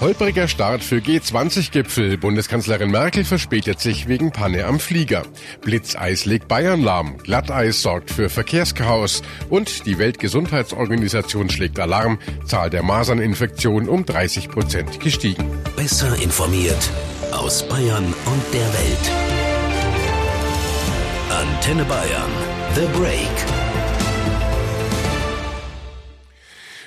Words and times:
Holpriger 0.00 0.46
Start 0.46 0.84
für 0.84 0.98
G20-Gipfel. 0.98 2.18
Bundeskanzlerin 2.18 2.92
Merkel 2.92 3.24
verspätet 3.24 3.80
sich 3.80 4.06
wegen 4.06 4.30
Panne 4.30 4.64
am 4.64 4.78
Flieger. 4.78 5.24
Blitzeis 5.60 6.24
legt 6.24 6.46
Bayern 6.46 6.82
lahm. 6.82 7.18
Glatteis 7.18 7.82
sorgt 7.82 8.12
für 8.12 8.30
Verkehrschaos. 8.30 9.22
Und 9.50 9.86
die 9.86 9.98
Weltgesundheitsorganisation 9.98 11.50
schlägt 11.50 11.80
Alarm. 11.80 12.20
Zahl 12.46 12.70
der 12.70 12.84
Maserninfektionen 12.84 13.88
um 13.88 14.06
30 14.06 14.48
Prozent 14.48 15.00
gestiegen. 15.00 15.44
Besser 15.74 16.14
informiert 16.22 16.90
aus 17.32 17.68
Bayern 17.68 18.04
und 18.04 18.54
der 18.54 18.72
Welt. 18.74 19.10
Antenne 21.28 21.84
Bayern. 21.84 22.30
The 22.76 22.86
Break. 22.96 23.67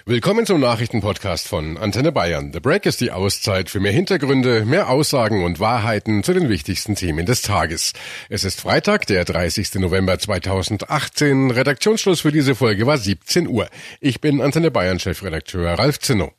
Willkommen 0.06 0.48
zum 0.48 0.60
Nachrichtenpodcast 0.60 1.48
von 1.48 1.78
Antenne 1.78 2.12
Bayern. 2.12 2.52
The 2.54 2.60
Break 2.60 2.88
ist 2.88 3.02
die 3.02 3.12
Auszeit 3.12 3.70
für 3.70 3.80
mehr 3.80 3.92
Hintergründe, 3.92 4.66
mehr 4.66 4.90
Aussagen 4.90 5.44
und 5.44 5.60
Wahrheiten 5.60 6.24
zu 6.24 6.34
den 6.34 6.50
wichtigsten 6.50 6.96
Themen 6.96 7.28
des 7.28 7.44
Tages. 7.44 7.94
Es 8.28 8.44
ist 8.44 8.60
Freitag, 8.60 9.06
der 9.06 9.26
30. 9.26 9.76
November 9.76 10.18
2018. 10.18 11.52
Redaktionsschluss 11.52 12.22
für 12.22 12.32
diese 12.32 12.56
Folge 12.56 12.88
war 12.88 12.98
17 12.98 13.48
Uhr. 13.48 13.70
Ich 14.00 14.22
bin 14.22 14.42
Antenne 14.42 14.72
Bayern 14.72 15.00
Chefredakteur 15.00 15.78
Ralf 15.78 16.00
Zinno. 16.00 16.34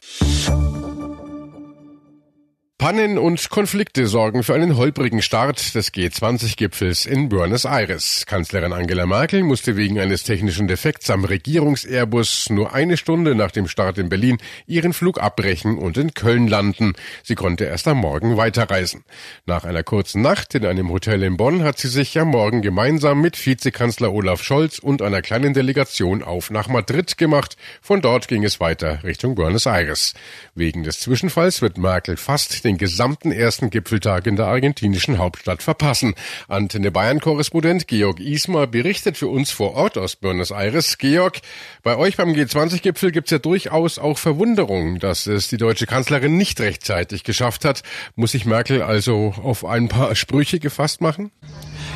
Pannen 2.83 3.17
und 3.17 3.49
Konflikte 3.49 4.09
sorgen 4.09 4.43
für 4.43 4.55
einen 4.55 4.77
holprigen 4.77 5.23
Start 5.23 5.77
des 5.77 5.95
G20-Gipfels 5.95 7.07
in 7.07 7.29
Buenos 7.29 7.65
Aires. 7.65 8.27
Kanzlerin 8.27 8.73
Angela 8.73 9.07
Merkel 9.07 9.45
musste 9.45 9.77
wegen 9.77 10.01
eines 10.01 10.25
technischen 10.25 10.67
Defekts 10.67 11.09
am 11.09 11.25
Regierungs-Airbus 11.25 12.51
nur 12.51 12.75
eine 12.75 12.97
Stunde 12.97 13.37
nach 13.37 13.53
dem 13.53 13.69
Start 13.69 13.99
in 13.99 14.09
Berlin 14.09 14.39
ihren 14.67 14.95
Flug 14.95 15.21
abbrechen 15.23 15.79
und 15.79 15.97
in 15.97 16.13
Köln 16.15 16.49
landen. 16.49 16.95
Sie 17.23 17.37
konnte 17.37 17.67
erst 17.67 17.87
am 17.87 17.99
Morgen 17.99 18.37
weiterreisen. 18.37 19.05
Nach 19.47 19.63
einer 19.63 19.85
kurzen 19.85 20.21
Nacht 20.21 20.57
in 20.57 20.67
einem 20.67 20.91
Hotel 20.91 21.23
in 21.23 21.37
Bonn 21.37 21.63
hat 21.63 21.79
sie 21.79 21.87
sich 21.87 22.19
am 22.19 22.31
Morgen 22.31 22.63
gemeinsam 22.63 23.21
mit 23.21 23.47
Vizekanzler 23.47 24.13
Olaf 24.13 24.43
Scholz 24.43 24.81
und 24.81 25.03
einer 25.03 25.23
kleinen 25.23 25.55
Delegation 25.55 26.25
auf 26.25 26.51
nach 26.51 26.67
Madrid 26.67 27.17
gemacht. 27.17 27.57
Von 27.81 28.01
dort 28.01 28.27
ging 28.27 28.43
es 28.43 28.59
weiter 28.59 29.05
Richtung 29.05 29.37
Buenos 29.37 29.67
Aires. 29.67 30.15
Wegen 30.57 30.83
des 30.83 30.99
Zwischenfalls 30.99 31.63
wird 31.63 31.79
Merkel 31.79 32.17
fast 32.17 32.65
den 32.65 32.72
den 32.73 32.79
gesamten 32.79 33.33
ersten 33.33 33.71
Gipfeltag 33.71 34.27
in 34.27 34.37
der 34.37 34.47
argentinischen 34.47 35.19
Hauptstadt 35.19 35.63
verpassen. 35.63 36.15
Antenne 36.49 36.91
Bayern-Korrespondent 36.91 37.87
Georg 37.87 38.19
Ismar 38.19 38.67
berichtet 38.67 39.19
für 39.19 39.29
uns 39.29 39.51
vor 39.51 39.75
Ort 39.75 39.99
aus 39.99 40.17
Buenos 40.17 40.51
Aires. 40.51 40.97
Georg, 40.99 41.41
bei 41.83 41.97
euch 41.97 42.17
beim 42.17 42.33
G20-Gipfel 42.33 43.13
gibt 43.13 43.29
es 43.29 43.33
ja 43.33 43.39
durchaus 43.39 43.99
auch 43.99 44.19
Verwunderung, 44.19 44.99
dass 44.99 45.27
es 45.27 45.49
die 45.49 45.59
deutsche 45.59 45.87
Kanzlerin 45.87 46.37
nicht 46.37 46.61
rechtzeitig 46.61 47.25
geschafft 47.25 47.65
hat. 47.65 47.83
Muss 48.17 48.33
sich 48.33 48.47
Merkel 48.47 48.83
also 48.83 49.35
auf 49.43 49.65
ein 49.65 49.89
paar 49.89 50.15
Sprüche 50.15 50.59
gefasst 50.59 51.01
machen? 51.01 51.31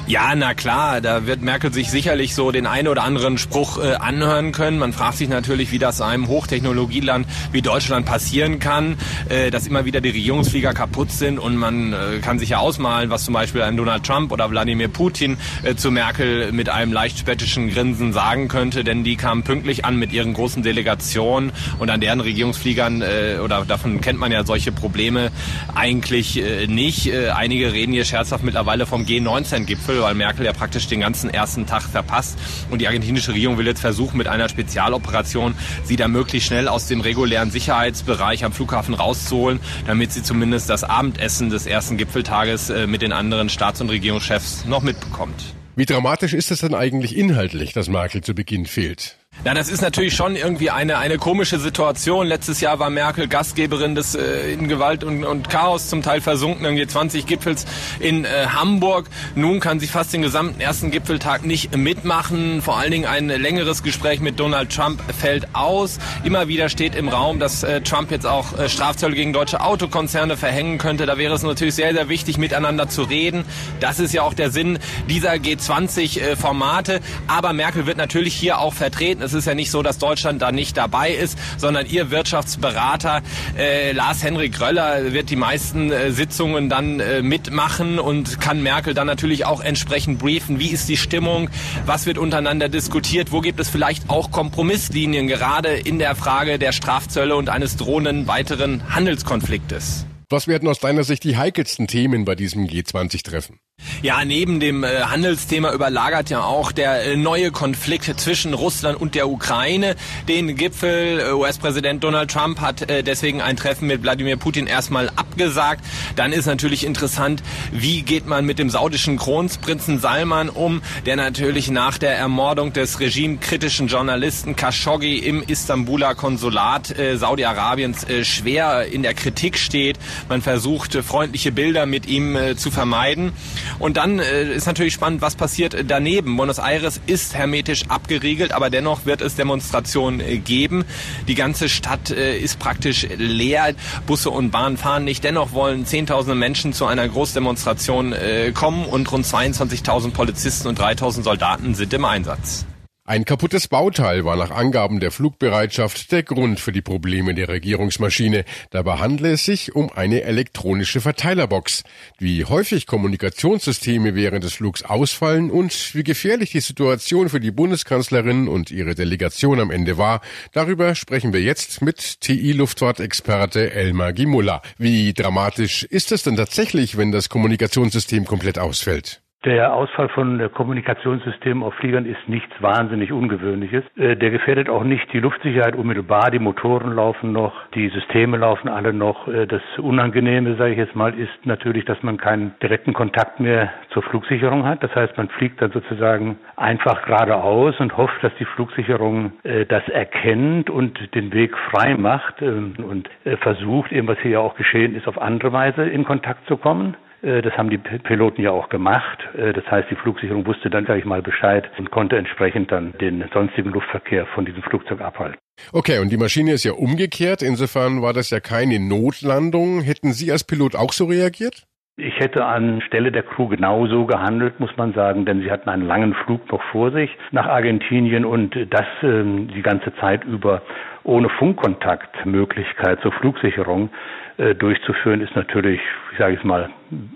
Ja, 0.08 0.32
na 0.36 0.54
klar, 0.54 1.00
da 1.00 1.26
wird 1.26 1.42
Merkel 1.42 1.72
sich 1.72 1.90
sicherlich 1.90 2.36
so 2.36 2.52
den 2.52 2.66
einen 2.66 2.86
oder 2.86 3.02
anderen 3.02 3.38
Spruch 3.38 3.78
äh, 3.78 3.94
anhören 3.94 4.52
können. 4.52 4.78
Man 4.78 4.92
fragt 4.92 5.16
sich 5.16 5.28
natürlich, 5.28 5.72
wie 5.72 5.80
das 5.80 6.00
einem 6.00 6.28
Hochtechnologieland 6.28 7.26
wie 7.50 7.60
Deutschland 7.60 8.06
passieren 8.06 8.60
kann, 8.60 8.98
äh, 9.28 9.50
dass 9.50 9.66
immer 9.66 9.84
wieder 9.84 10.00
die 10.00 10.10
Regierungsflieger 10.10 10.65
kaputt 10.72 11.10
sind 11.10 11.38
und 11.38 11.56
man 11.56 11.92
äh, 11.92 12.18
kann 12.22 12.38
sich 12.38 12.50
ja 12.50 12.58
ausmalen, 12.58 13.10
was 13.10 13.24
zum 13.24 13.34
Beispiel 13.34 13.62
ein 13.62 13.76
Donald 13.76 14.04
Trump 14.04 14.30
oder 14.30 14.48
Wladimir 14.50 14.88
Putin 14.88 15.38
äh, 15.64 15.74
zu 15.74 15.90
Merkel 15.90 16.52
mit 16.52 16.68
einem 16.68 16.92
leicht 16.92 17.18
spöttischen 17.18 17.70
Grinsen 17.70 18.12
sagen 18.12 18.46
könnte, 18.46 18.84
denn 18.84 19.02
die 19.02 19.16
kamen 19.16 19.42
pünktlich 19.42 19.84
an 19.84 19.96
mit 19.96 20.12
ihren 20.12 20.34
großen 20.34 20.62
Delegationen 20.62 21.50
und 21.80 21.90
an 21.90 22.00
deren 22.00 22.20
Regierungsfliegern 22.20 23.02
äh, 23.02 23.38
oder 23.42 23.64
davon 23.64 24.00
kennt 24.00 24.20
man 24.20 24.30
ja 24.30 24.44
solche 24.44 24.70
Probleme 24.70 25.32
eigentlich 25.74 26.40
äh, 26.40 26.68
nicht. 26.68 27.12
Äh, 27.12 27.30
einige 27.30 27.72
reden 27.72 27.92
hier 27.92 28.04
scherzhaft 28.04 28.44
mittlerweile 28.44 28.86
vom 28.86 29.04
G19-Gipfel 29.04 29.96
Merkel, 29.96 30.02
weil 30.02 30.14
Merkel 30.14 30.46
ja 30.46 30.52
praktisch 30.52 30.86
den 30.88 31.00
ganzen 31.00 31.30
ersten 31.30 31.66
Tag 31.66 31.82
verpasst. 31.82 32.38
Und 32.70 32.80
die 32.80 32.86
argentinische 32.86 33.32
Regierung 33.32 33.58
will 33.58 33.66
jetzt 33.66 33.80
versuchen, 33.80 34.16
mit 34.18 34.28
einer 34.28 34.48
Spezialoperation 34.48 35.54
sie 35.84 35.96
da 35.96 36.08
möglichst 36.08 36.48
schnell 36.48 36.68
aus 36.68 36.86
dem 36.86 37.00
regulären 37.00 37.50
Sicherheitsbereich 37.50 38.44
am 38.44 38.52
Flughafen 38.52 38.94
rauszuholen, 38.94 39.60
damit 39.86 40.12
sie 40.12 40.22
zumindest 40.22 40.45
das 40.50 40.84
Abendessen 40.84 41.50
des 41.50 41.66
ersten 41.66 41.96
Gipfeltages 41.96 42.70
äh, 42.70 42.86
mit 42.86 43.02
den 43.02 43.12
anderen 43.12 43.48
Staats- 43.48 43.80
und 43.80 43.90
Regierungschefs 43.90 44.64
noch 44.64 44.82
mitbekommt. 44.82 45.54
Wie 45.76 45.84
dramatisch 45.84 46.32
ist 46.32 46.50
es 46.50 46.60
denn 46.60 46.74
eigentlich 46.74 47.16
inhaltlich, 47.16 47.72
dass 47.72 47.88
Merkel 47.88 48.22
zu 48.22 48.34
Beginn 48.34 48.64
fehlt? 48.64 49.18
Ja, 49.46 49.54
das 49.54 49.68
ist 49.68 49.80
natürlich 49.80 50.16
schon 50.16 50.34
irgendwie 50.34 50.70
eine, 50.70 50.98
eine 50.98 51.18
komische 51.18 51.60
Situation. 51.60 52.26
Letztes 52.26 52.60
Jahr 52.60 52.80
war 52.80 52.90
Merkel 52.90 53.28
Gastgeberin 53.28 53.94
des 53.94 54.16
äh, 54.16 54.52
in 54.52 54.66
Gewalt 54.66 55.04
und, 55.04 55.22
und 55.22 55.48
Chaos 55.48 55.88
zum 55.88 56.02
Teil 56.02 56.20
versunkenen 56.20 56.76
G20-Gipfels 56.76 57.64
in 58.00 58.24
äh, 58.24 58.28
Hamburg. 58.48 59.06
Nun 59.36 59.60
kann 59.60 59.78
sie 59.78 59.86
fast 59.86 60.12
den 60.12 60.22
gesamten 60.22 60.60
ersten 60.60 60.90
Gipfeltag 60.90 61.46
nicht 61.46 61.76
mitmachen. 61.76 62.60
Vor 62.60 62.76
allen 62.76 62.90
Dingen 62.90 63.04
ein 63.04 63.28
längeres 63.28 63.84
Gespräch 63.84 64.18
mit 64.18 64.40
Donald 64.40 64.74
Trump 64.74 65.00
fällt 65.16 65.54
aus. 65.54 66.00
Immer 66.24 66.48
wieder 66.48 66.68
steht 66.68 66.96
im 66.96 67.08
Raum, 67.08 67.38
dass 67.38 67.62
äh, 67.62 67.82
Trump 67.82 68.10
jetzt 68.10 68.26
auch 68.26 68.58
äh, 68.58 68.68
Strafzölle 68.68 69.14
gegen 69.14 69.32
deutsche 69.32 69.60
Autokonzerne 69.60 70.36
verhängen 70.36 70.78
könnte. 70.78 71.06
Da 71.06 71.18
wäre 71.18 71.34
es 71.34 71.44
natürlich 71.44 71.76
sehr, 71.76 71.92
sehr 71.92 72.08
wichtig, 72.08 72.36
miteinander 72.36 72.88
zu 72.88 73.04
reden. 73.04 73.44
Das 73.78 74.00
ist 74.00 74.12
ja 74.12 74.22
auch 74.22 74.34
der 74.34 74.50
Sinn 74.50 74.80
dieser 75.08 75.34
G20-Formate. 75.34 76.94
Äh, 76.96 77.00
Aber 77.28 77.52
Merkel 77.52 77.86
wird 77.86 77.96
natürlich 77.96 78.34
hier 78.34 78.58
auch 78.58 78.74
vertreten. 78.74 79.22
Es 79.22 79.35
ist 79.36 79.46
ja 79.46 79.54
nicht 79.54 79.70
so, 79.70 79.82
dass 79.82 79.98
Deutschland 79.98 80.42
da 80.42 80.52
nicht 80.52 80.76
dabei 80.76 81.12
ist, 81.12 81.38
sondern 81.58 81.86
Ihr 81.86 82.10
Wirtschaftsberater 82.10 83.22
äh, 83.56 83.92
Lars-Henrik 83.92 84.60
Röller 84.60 85.12
wird 85.12 85.30
die 85.30 85.36
meisten 85.36 85.92
äh, 85.92 86.10
Sitzungen 86.10 86.68
dann 86.68 87.00
äh, 87.00 87.22
mitmachen 87.22 87.98
und 87.98 88.40
kann 88.40 88.62
Merkel 88.62 88.94
dann 88.94 89.06
natürlich 89.06 89.44
auch 89.44 89.60
entsprechend 89.60 90.18
briefen. 90.18 90.58
Wie 90.58 90.68
ist 90.68 90.88
die 90.88 90.96
Stimmung? 90.96 91.50
Was 91.84 92.06
wird 92.06 92.18
untereinander 92.18 92.68
diskutiert? 92.68 93.32
Wo 93.32 93.40
gibt 93.40 93.60
es 93.60 93.68
vielleicht 93.68 94.08
auch 94.10 94.30
Kompromisslinien, 94.30 95.26
gerade 95.28 95.74
in 95.74 95.98
der 95.98 96.14
Frage 96.16 96.58
der 96.58 96.72
Strafzölle 96.72 97.36
und 97.36 97.48
eines 97.48 97.76
drohenden 97.76 98.26
weiteren 98.26 98.94
Handelskonfliktes? 98.94 100.06
Was 100.28 100.48
werden 100.48 100.68
aus 100.68 100.80
deiner 100.80 101.04
Sicht 101.04 101.22
die 101.22 101.36
heikelsten 101.36 101.86
Themen 101.86 102.24
bei 102.24 102.34
diesem 102.34 102.66
G20-Treffen? 102.66 103.60
Ja, 104.02 104.24
neben 104.24 104.60
dem 104.60 104.84
äh, 104.84 105.02
Handelsthema 105.02 105.72
überlagert 105.72 106.30
ja 106.30 106.42
auch 106.42 106.72
der 106.72 107.04
äh, 107.04 107.16
neue 107.16 107.50
Konflikt 107.50 108.20
zwischen 108.20 108.54
Russland 108.54 109.00
und 109.00 109.14
der 109.14 109.28
Ukraine. 109.28 109.96
Den 110.28 110.54
Gipfel 110.56 111.20
äh, 111.20 111.32
US-Präsident 111.32 112.04
Donald 112.04 112.30
Trump 112.30 112.60
hat 112.60 112.86
deswegen 112.88 113.40
ein 113.40 113.56
Treffen 113.56 113.86
mit 113.86 114.02
Wladimir 114.02 114.36
Putin 114.36 114.66
erstmal 114.66 115.08
abgesagt. 115.16 115.84
Dann 116.14 116.32
ist 116.32 116.46
natürlich 116.46 116.84
interessant, 116.84 117.42
wie 117.72 118.02
geht 118.02 118.26
man 118.26 118.44
mit 118.44 118.58
dem 118.58 118.70
saudischen 118.70 119.16
Kronprinzen 119.16 119.98
Salman 119.98 120.48
um, 120.48 120.82
der 121.04 121.16
natürlich 121.16 121.70
nach 121.70 121.98
der 121.98 122.16
Ermordung 122.16 122.72
des 122.72 123.00
regimekritischen 123.00 123.88
Journalisten 123.88 124.56
Khashoggi 124.56 125.18
im 125.18 125.42
Istanbuler 125.42 126.14
Konsulat 126.14 126.94
Saudi-Arabiens 127.14 128.06
schwer 128.22 128.86
in 128.86 129.02
der 129.02 129.14
Kritik 129.14 129.58
steht. 129.58 129.98
Man 130.28 130.42
versucht, 130.42 130.94
freundliche 130.94 131.52
Bilder 131.52 131.86
mit 131.86 132.06
ihm 132.06 132.36
zu 132.56 132.70
vermeiden. 132.70 133.32
Und 133.78 133.96
dann 133.96 134.18
äh, 134.18 134.52
ist 134.54 134.66
natürlich 134.66 134.94
spannend, 134.94 135.22
was 135.22 135.36
passiert 135.36 135.76
daneben. 135.86 136.36
Buenos 136.36 136.58
Aires 136.58 137.00
ist 137.06 137.34
hermetisch 137.34 137.84
abgeriegelt, 137.88 138.52
aber 138.52 138.70
dennoch 138.70 139.06
wird 139.06 139.20
es 139.20 139.36
Demonstrationen 139.36 140.20
äh, 140.20 140.38
geben. 140.38 140.84
Die 141.28 141.34
ganze 141.34 141.68
Stadt 141.68 142.10
äh, 142.10 142.38
ist 142.38 142.58
praktisch 142.58 143.06
leer. 143.16 143.74
Busse 144.06 144.30
und 144.30 144.50
Bahnen 144.50 144.76
fahren 144.76 145.04
nicht. 145.04 145.24
Dennoch 145.24 145.52
wollen 145.52 145.86
Zehntausende 145.86 146.34
Menschen 146.34 146.72
zu 146.72 146.86
einer 146.86 147.08
Großdemonstration 147.08 148.12
äh, 148.12 148.52
kommen 148.52 148.84
und 148.86 149.10
rund 149.10 149.26
22.000 149.26 150.12
Polizisten 150.12 150.68
und 150.68 150.80
3.000 150.80 151.22
Soldaten 151.22 151.74
sind 151.74 151.92
im 151.92 152.04
Einsatz. 152.04 152.66
Ein 153.08 153.24
kaputtes 153.24 153.68
Bauteil 153.68 154.24
war 154.24 154.34
nach 154.34 154.50
Angaben 154.50 154.98
der 154.98 155.12
Flugbereitschaft 155.12 156.10
der 156.10 156.24
Grund 156.24 156.58
für 156.58 156.72
die 156.72 156.82
Probleme 156.82 157.34
der 157.34 157.48
Regierungsmaschine. 157.48 158.44
Dabei 158.70 158.98
handle 158.98 159.30
es 159.30 159.44
sich 159.44 159.76
um 159.76 159.92
eine 159.92 160.22
elektronische 160.22 161.00
Verteilerbox. 161.00 161.84
Wie 162.18 162.44
häufig 162.44 162.88
Kommunikationssysteme 162.88 164.16
während 164.16 164.42
des 164.42 164.54
Flugs 164.54 164.82
ausfallen 164.82 165.52
und 165.52 165.94
wie 165.94 166.02
gefährlich 166.02 166.50
die 166.50 166.58
Situation 166.58 167.28
für 167.28 167.38
die 167.38 167.52
Bundeskanzlerin 167.52 168.48
und 168.48 168.72
ihre 168.72 168.96
Delegation 168.96 169.60
am 169.60 169.70
Ende 169.70 169.98
war, 169.98 170.20
darüber 170.50 170.96
sprechen 170.96 171.32
wir 171.32 171.42
jetzt 171.42 171.82
mit 171.82 172.20
TI-Luftfahrtexperte 172.22 173.70
Elmar 173.70 174.14
Gimulla. 174.14 174.62
Wie 174.78 175.12
dramatisch 175.12 175.84
ist 175.84 176.10
es 176.10 176.24
denn 176.24 176.34
tatsächlich, 176.34 176.96
wenn 176.96 177.12
das 177.12 177.28
Kommunikationssystem 177.28 178.24
komplett 178.24 178.58
ausfällt? 178.58 179.22
Der 179.46 179.72
Ausfall 179.72 180.08
von 180.08 180.50
Kommunikationssystemen 180.54 181.62
auf 181.62 181.72
Fliegern 181.74 182.04
ist 182.04 182.28
nichts 182.28 182.50
wahnsinnig 182.60 183.12
Ungewöhnliches. 183.12 183.84
Äh, 183.96 184.16
der 184.16 184.32
gefährdet 184.32 184.68
auch 184.68 184.82
nicht 184.82 185.12
die 185.12 185.20
Luftsicherheit 185.20 185.76
unmittelbar. 185.76 186.32
Die 186.32 186.40
Motoren 186.40 186.96
laufen 186.96 187.30
noch, 187.30 187.54
die 187.72 187.88
Systeme 187.90 188.38
laufen 188.38 188.68
alle 188.68 188.92
noch. 188.92 189.28
Äh, 189.28 189.46
das 189.46 189.62
Unangenehme, 189.78 190.56
sage 190.56 190.72
ich 190.72 190.78
jetzt 190.78 190.96
mal, 190.96 191.14
ist 191.16 191.30
natürlich, 191.44 191.84
dass 191.84 192.02
man 192.02 192.16
keinen 192.16 192.54
direkten 192.60 192.92
Kontakt 192.92 193.38
mehr 193.38 193.72
zur 193.90 194.02
Flugsicherung 194.02 194.64
hat. 194.66 194.82
Das 194.82 194.92
heißt, 194.96 195.16
man 195.16 195.28
fliegt 195.28 195.62
dann 195.62 195.70
sozusagen 195.70 196.38
einfach 196.56 197.04
geradeaus 197.04 197.78
und 197.78 197.96
hofft, 197.96 198.20
dass 198.24 198.32
die 198.40 198.46
Flugsicherung 198.46 199.30
äh, 199.44 199.64
das 199.64 199.88
erkennt 199.90 200.70
und 200.70 201.14
den 201.14 201.32
Weg 201.32 201.56
frei 201.70 201.94
macht 201.96 202.42
ähm, 202.42 202.74
und 202.78 203.08
versucht, 203.42 203.92
eben 203.92 204.08
was 204.08 204.18
hier 204.18 204.32
ja 204.32 204.38
auch 204.40 204.56
geschehen 204.56 204.96
ist, 204.96 205.06
auf 205.06 205.22
andere 205.22 205.52
Weise 205.52 205.84
in 205.84 206.04
Kontakt 206.04 206.48
zu 206.48 206.56
kommen. 206.56 206.96
Äh, 207.22 207.42
das 207.42 207.56
haben 207.56 207.70
die 207.70 207.78
Piloten 207.78 208.42
ja 208.42 208.50
auch 208.50 208.68
gemacht. 208.68 209.18
Äh, 209.36 209.52
das 209.52 209.64
heißt, 209.70 209.90
die 209.90 209.96
Flugsicherung 209.96 210.46
wusste 210.46 210.70
dann, 210.70 210.86
sage 210.86 211.00
ich 211.00 211.04
mal, 211.04 211.22
Bescheid 211.22 211.70
und 211.78 211.90
konnte 211.90 212.16
entsprechend 212.16 212.72
dann 212.72 212.92
den 213.00 213.24
sonstigen 213.32 213.70
Luftverkehr 213.70 214.26
von 214.26 214.44
diesem 214.44 214.62
Flugzeug 214.62 215.00
abhalten. 215.00 215.38
Okay, 215.72 215.98
und 216.00 216.10
die 216.10 216.18
Maschine 216.18 216.52
ist 216.52 216.64
ja 216.64 216.72
umgekehrt. 216.72 217.42
Insofern 217.42 218.02
war 218.02 218.12
das 218.12 218.30
ja 218.30 218.40
keine 218.40 218.78
Notlandung. 218.78 219.80
Hätten 219.80 220.12
Sie 220.12 220.30
als 220.30 220.44
Pilot 220.44 220.76
auch 220.76 220.92
so 220.92 221.06
reagiert? 221.06 221.66
Ich 221.98 222.18
hätte 222.18 222.44
an 222.44 222.82
Stelle 222.82 223.10
der 223.10 223.22
Crew 223.22 223.48
genauso 223.48 224.04
gehandelt, 224.04 224.60
muss 224.60 224.76
man 224.76 224.92
sagen, 224.92 225.24
denn 225.24 225.40
sie 225.40 225.50
hatten 225.50 225.70
einen 225.70 225.86
langen 225.86 226.12
Flug 226.12 226.52
noch 226.52 226.62
vor 226.70 226.92
sich 226.92 227.10
nach 227.30 227.46
Argentinien 227.46 228.26
und 228.26 228.54
das 228.68 228.84
ähm, 229.02 229.48
die 229.48 229.62
ganze 229.62 229.94
Zeit 229.96 230.22
über 230.24 230.60
ohne 231.06 231.28
Funkkontaktmöglichkeit 231.28 233.00
zur 233.00 233.12
Flugsicherung 233.12 233.90
äh, 234.38 234.54
durchzuführen, 234.54 235.20
ist 235.20 235.34
natürlich, 235.36 235.80
ich 236.12 236.18
sage 236.18 236.36
es 236.36 236.44
mal, 236.44 236.68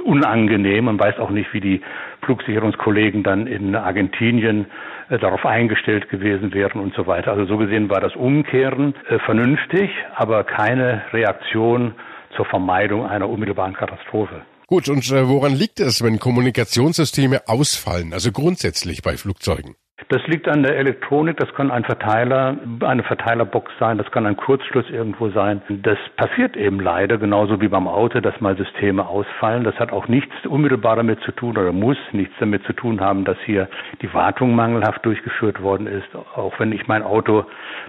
unangenehm. 0.05 0.85
Man 0.85 0.99
weiß 0.99 1.19
auch 1.19 1.31
nicht, 1.31 1.53
wie 1.53 1.61
die 1.61 1.83
Flugsicherungskollegen 2.23 3.23
dann 3.23 3.47
in 3.47 3.75
Argentinien 3.75 4.67
äh, 5.09 5.19
darauf 5.19 5.45
eingestellt 5.45 6.09
gewesen 6.09 6.55
wären 6.55 6.81
und 6.81 6.95
so 6.95 7.07
weiter. 7.07 7.33
Also 7.33 7.47
so 7.47 7.57
gesehen 7.59 7.91
war 7.91 8.01
das 8.01 8.15
Umkehren 8.15 8.95
äh, 9.09 9.19
vernünftig, 9.19 9.91
aber 10.15 10.45
keine 10.45 11.03
Reaktion 11.13 11.95
zur 12.37 12.45
Vermeidung 12.45 13.07
einer 13.07 13.29
unmittelbaren 13.29 13.75
Katastrophe. 13.75 14.43
Gut, 14.69 14.89
und 14.89 15.11
äh, 15.11 15.29
woran 15.29 15.53
liegt 15.53 15.81
es, 15.81 16.03
wenn 16.05 16.21
Kommunikationssysteme 16.21 17.49
ausfallen, 17.49 18.13
also 18.13 18.31
grundsätzlich 18.31 19.03
bei 19.03 19.17
Flugzeugen? 19.17 19.75
Das 20.09 20.27
liegt 20.27 20.49
an 20.49 20.63
der 20.63 20.77
Elektronik, 20.77 21.37
das 21.37 21.53
kann 21.55 21.71
ein 21.71 21.85
Verteiler, 21.85 22.57
eine 22.81 23.03
Verteilerbox 23.03 23.73
sein, 23.79 23.99
das 23.99 24.11
kann 24.11 24.27
ein 24.27 24.37
Kurzschluss 24.37 24.89
irgendwo 24.91 25.31
sein. 25.31 25.63
Das 25.69 25.99
passiert 26.17 26.57
eben 26.57 26.81
leider 26.81 27.19
genauso 27.19 27.61
wie 27.61 27.69
beim 27.69 27.87
Auto, 27.87 28.21
dass 28.21 28.41
mal 28.41 28.57
Systeme 28.57 29.07
ausfallen. 29.07 29.65
Das 29.65 29.77
hat 29.77 29.93
auch 29.93 30.09
nichts 30.09 30.35
unmittelbar 30.47 30.97
damit 30.97 31.21
zu 31.21 31.33
tun 31.33 31.57
oder 31.57 31.73
muss 31.73 31.99
nichts 32.13 32.35
damit 32.41 32.65
zu 32.65 32.73
tun 32.73 33.01
haben, 33.01 33.25
dass 33.25 33.37
hier 33.45 33.69
die 34.03 34.13
Wartung 34.13 34.55
mangelhaft 34.55 35.05
durchgeführt 35.05 35.63
worden 35.63 35.87
ist. 35.87 36.09
Auch 36.35 36.59
wenn 36.59 36.73
ich 36.73 36.89
mein 36.89 37.03
Auto 37.03 37.45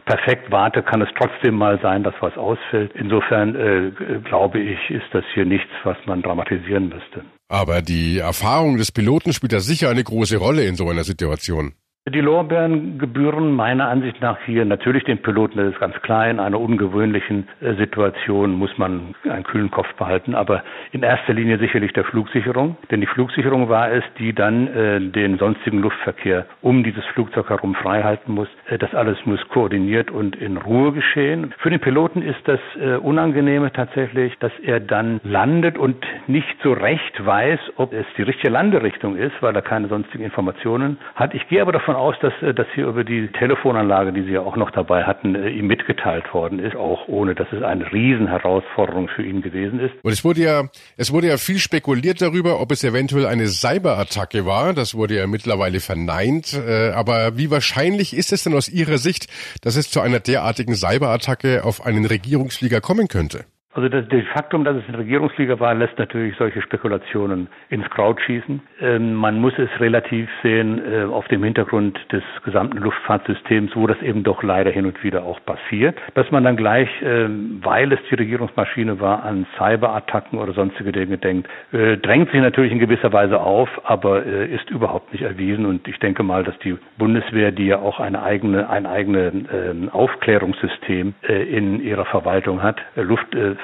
perfekt 0.06 0.52
warte, 0.52 0.84
kann 0.84 1.02
es 1.02 1.10
trotzdem 1.18 1.56
mal 1.56 1.80
sein, 1.82 2.04
dass 2.04 2.14
was 2.20 2.38
ausfällt. 2.38 2.92
Insofern 2.96 3.56
äh, 3.56 3.92
glaube 4.24 4.60
ich, 4.60 4.90
ist 4.90 5.08
das 5.12 5.24
hier 5.34 5.46
nichts, 5.46 5.72
was 5.84 5.98
man 6.06 6.22
dramatisieren 6.22 6.90
müsste. 6.90 7.24
Aber 7.50 7.82
die 7.82 8.20
Erfahrung 8.20 8.78
des 8.78 8.92
Piloten 8.92 9.34
spielt 9.34 9.54
da 9.54 9.60
sicher 9.60 9.90
eine 9.90 10.04
große 10.04 10.38
Rolle 10.38 10.66
in 10.66 10.76
so 10.76 10.90
einer 10.90 11.04
Situation. 11.04 11.74
Die 12.10 12.20
Lorbeeren 12.20 12.98
gebühren 12.98 13.56
meiner 13.56 13.88
Ansicht 13.88 14.22
nach 14.22 14.40
hier 14.48 14.66
natürlich 14.66 15.04
den 15.04 15.22
Piloten, 15.22 15.60
das 15.60 15.74
ist 15.74 15.80
ganz 15.80 15.94
klar, 16.02 16.28
in 16.28 16.40
einer 16.40 16.60
ungewöhnlichen 16.60 17.48
äh, 17.62 17.76
Situation 17.76 18.54
muss 18.54 18.76
man 18.80 19.14
einen 19.30 19.44
kühlen 19.44 19.70
Kopf 19.70 19.86
behalten, 20.00 20.34
aber 20.34 20.64
in 20.94 21.04
erster 21.04 21.36
Linie 21.36 21.60
sicherlich 21.60 21.94
der 21.94 22.04
Flugsicherung, 22.04 22.76
denn 22.90 23.02
die 23.02 23.06
Flugsicherung 23.06 23.70
war 23.70 23.92
es, 23.92 24.04
die 24.18 24.34
dann 24.34 24.66
äh, 24.76 25.00
den 25.00 25.38
sonstigen 25.38 25.78
Luftverkehr 25.78 26.48
um 26.64 26.84
dieses 26.84 27.06
Flugzeug 27.14 27.48
herum 27.52 27.76
frei 27.76 28.02
halten 28.02 28.34
muss. 28.34 28.48
Äh, 28.68 28.80
das 28.80 28.96
alles 28.96 29.24
muss 29.26 29.48
koordiniert 29.50 30.10
und 30.10 30.36
in 30.36 30.58
Ruhe 30.58 30.94
geschehen. 30.94 31.54
Für 31.60 31.70
den 31.70 31.82
Piloten 31.82 32.24
ist 32.24 32.42
das 32.46 32.60
äh, 32.80 32.96
Unangenehme 32.96 33.72
tatsächlich, 33.74 34.36
dass 34.40 34.54
er 34.64 34.80
dann 34.80 35.22
landet 35.24 35.78
und 35.78 36.04
nicht 36.26 36.58
so 36.64 36.74
recht 36.74 37.24
weiß, 37.24 37.60
ob 37.76 37.94
es 37.94 38.08
die 38.18 38.24
richtige 38.24 38.50
Landerichtung 38.50 39.18
ist, 39.18 39.40
weil 39.42 39.56
er 39.56 39.62
keine 39.62 39.88
sonstigen 39.88 40.24
Informationen 40.24 40.98
hat. 41.14 41.36
Ich 41.36 41.48
gehe 41.48 41.62
aber 41.62 41.74
davon 41.74 41.91
davon 41.92 41.96
aus, 41.96 42.16
dass 42.22 42.34
äh, 42.42 42.54
das 42.54 42.68
hier 42.74 42.88
über 42.88 43.04
die 43.04 43.28
Telefonanlage, 43.28 44.14
die 44.14 44.24
Sie 44.24 44.32
ja 44.32 44.42
auch 44.42 44.56
noch 44.56 44.72
dabei 44.72 45.04
hatten, 45.04 45.36
äh, 45.36 45.50
ihm 45.50 45.68
mitgeteilt 45.68 46.34
worden 46.34 46.60
ist, 46.60 46.76
auch 46.76 47.08
ohne 47.08 47.36
dass 47.36 47.48
es 47.52 47.62
eine 47.64 47.92
Riesenherausforderung 47.92 49.10
für 49.10 49.24
ihn 49.24 49.42
gewesen 49.42 49.80
ist. 49.80 49.94
Und 50.04 50.12
es 50.12 50.24
wurde 50.24 50.42
ja, 50.42 50.64
es 50.98 51.12
wurde 51.12 51.28
ja 51.28 51.38
viel 51.38 51.60
spekuliert 51.60 52.22
darüber, 52.22 52.60
ob 52.62 52.72
es 52.72 52.84
eventuell 52.84 53.26
eine 53.26 53.48
Cyberattacke 53.48 54.46
war. 54.46 54.74
Das 54.74 54.96
wurde 54.96 55.16
ja 55.16 55.28
mittlerweile 55.28 55.80
verneint. 55.80 56.54
Äh, 56.54 56.92
aber 56.92 57.38
wie 57.38 57.52
wahrscheinlich 57.52 58.16
ist 58.16 58.32
es 58.32 58.44
denn 58.44 58.54
aus 58.54 58.70
Ihrer 58.70 58.98
Sicht, 58.98 59.28
dass 59.62 59.76
es 59.76 59.90
zu 59.90 60.02
einer 60.02 60.20
derartigen 60.20 60.76
Cyberattacke 60.76 61.64
auf 61.64 61.86
einen 61.86 62.06
Regierungsflieger 62.06 62.82
kommen 62.82 63.08
könnte? 63.08 63.46
Also 63.74 63.88
das, 63.88 64.06
das 64.10 64.24
Faktum, 64.34 64.66
dass 64.66 64.76
es 64.76 64.84
ein 64.90 64.96
Regierungsflieger 64.96 65.62
war, 65.62 65.74
lässt 65.74 65.98
natürlich 65.98 66.36
solche 66.36 66.62
Spekulationen 66.62 67.48
ins 67.70 67.90
Kraut 67.90 68.20
schießen. 68.20 68.62
Ähm, 68.82 69.14
man 69.14 69.40
muss 69.40 69.54
es 69.58 69.70
relativ 69.80 70.30
sehen 70.44 70.82
äh, 70.86 71.04
auf 71.06 71.26
dem 71.30 71.42
Hintergrund 71.42 71.98
des 72.12 72.22
gesamten 72.44 72.80
Luftfahrtsystems, 72.80 73.74
wo 73.76 73.88
das 73.88 74.02
eben 74.02 74.24
doch 74.24 74.44
leider 74.44 74.72
hin 74.72 74.86
und 74.86 75.02
wieder 75.06 75.24
auch 75.24 75.40
passiert. 75.46 75.98
Dass 76.16 76.30
man 76.32 76.44
dann 76.44 76.58
gleich, 76.58 76.90
äh, 77.02 77.30
weil 77.62 77.94
es 77.94 78.00
die 78.10 78.16
Regierungsmaschine 78.16 79.00
war, 79.00 79.24
an 79.24 79.48
Cyberattacken 79.58 80.38
oder 80.38 80.52
sonstige 80.52 80.92
Dinge 80.92 81.18
denkt, 81.18 81.48
äh, 81.72 81.96
drängt 81.96 82.30
sich 82.32 82.42
natürlich 82.42 82.74
in 82.74 82.80
gewisser 82.80 83.14
Weise 83.14 83.40
auf, 83.40 83.70
aber 83.86 84.26
äh, 84.26 84.54
ist 84.54 84.70
überhaupt 84.70 85.14
nicht 85.14 85.22
erwiesen. 85.22 85.66
Und 85.66 85.88
ich 85.88 85.98
denke 86.00 86.24
mal, 86.24 86.44
dass 86.44 86.60
die 86.60 86.76
Bundeswehr, 86.98 87.54
die 87.54 87.68
ja 87.68 87.80
auch 87.80 88.02
eine 88.02 88.22
eigene, 88.22 88.70
ein 88.70 88.86
eigenes 88.86 89.34
äh, 89.34 89.90
Aufklärungssystem 89.94 91.14
äh, 91.22 91.44
in 91.44 91.82
ihrer 91.82 92.06
Verwaltung 92.06 92.62
hat, 92.62 92.82
Luft 92.96 93.34
Luftfahrt 93.34 93.61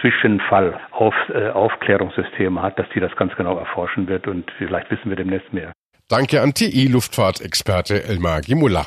Zwischenfall 0.00 0.78
auf, 0.90 1.14
äh, 1.32 1.50
Aufklärungssysteme 1.50 2.60
hat, 2.60 2.78
dass 2.78 2.86
die 2.94 3.00
das 3.00 3.14
ganz 3.16 3.34
genau 3.36 3.58
erforschen 3.58 4.08
wird 4.08 4.26
und 4.26 4.50
vielleicht 4.58 4.90
wissen 4.90 5.08
wir 5.08 5.16
demnächst 5.16 5.52
mehr. 5.52 5.72
Danke 6.08 6.42
an 6.42 6.52
TI-Luftfahrtexperte 6.52 8.04
Elmar 8.04 8.42
Gimula. 8.42 8.86